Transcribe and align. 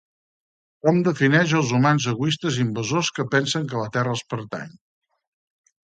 Com 0.85 1.01
defineix 1.07 1.51
els 1.59 1.73
humans 1.79 2.07
egoistes 2.13 2.57
invasors 2.63 3.11
que 3.19 3.27
pensen 3.35 3.69
que 3.75 3.83
la 3.85 3.93
Terra 3.99 4.19
els 4.19 4.25
pertany 4.35 4.73